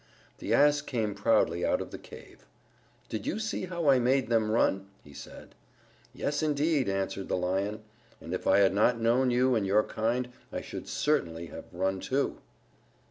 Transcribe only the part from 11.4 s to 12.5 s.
have run, too."